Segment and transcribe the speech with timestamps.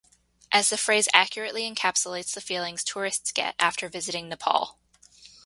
[0.51, 4.79] As the phrase accurately encapsulates the feelings tourists get after visiting Nepal.